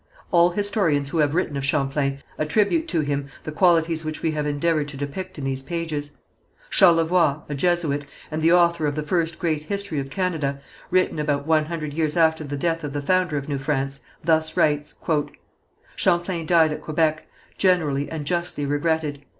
[0.31, 4.47] All historians who have written of Champlain attribute to him the qualities which we have
[4.47, 6.09] endeavoured to depict in these pages.
[6.71, 10.59] Charlevoix, a Jesuit, and the author of the first great history of Canada,
[10.89, 14.57] written about one hundred years after the death of the founder of New France, thus
[14.57, 14.95] writes:
[15.95, 17.27] "Champlain died at Quebec,
[17.59, 19.23] generally and justly regretted.